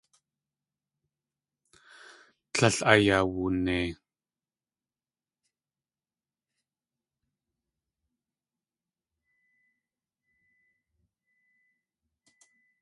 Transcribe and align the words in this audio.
Tlél 2.53 2.77
ayawunei. 2.91 3.89